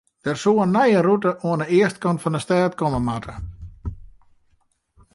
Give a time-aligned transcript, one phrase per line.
[0.27, 3.33] Der soe in nije rûte oan de eastkant fan de stêd komme moatte.